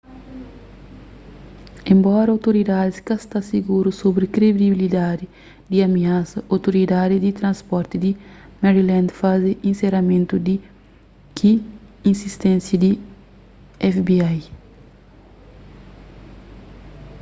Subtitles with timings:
[1.93, 5.25] enbora outoridadis ka sta siguru sobri kredibilidadi
[5.69, 8.11] di amiasa outoridadi di transporti di
[8.63, 10.35] maryland faze inseramentu
[11.37, 11.51] ki
[12.11, 12.91] insisténsia di
[13.95, 14.39] fbi